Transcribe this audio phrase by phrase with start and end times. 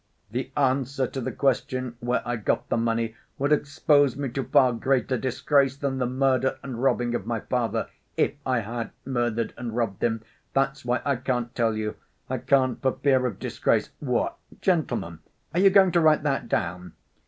[0.31, 4.73] The answer to the question where I got the money would expose me to far
[4.73, 9.75] greater disgrace than the murder and robbing of my father, if I had murdered and
[9.75, 10.23] robbed him.
[10.53, 11.97] That's why I can't tell you.
[12.31, 13.91] I can't for fear of disgrace.
[13.99, 15.19] What, gentlemen,
[15.53, 16.93] are you going to write that down?"